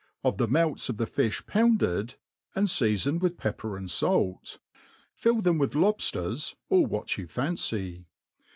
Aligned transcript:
ART 0.23 0.33
OF 0.33 0.33
COOKERY 0.33 0.33
i' 0.33 0.45
the 0.47 0.51
melts 0.51 0.89
of 0.89 0.97
the 0.97 1.05
fifh 1.05 1.45
pounded, 1.45 2.15
and 2.55 2.65
feafoned 2.67 3.21
with 3.21 3.37
pepper 3.37 3.77
and 3.77 3.87
fait} 3.91 4.57
fil) 5.15 5.41
them 5.43 5.59
with 5.59 5.73
lohfters, 5.73 6.55
or 6.69 6.87
what 6.87 7.19
you 7.19 7.27
fancy. 7.27 8.07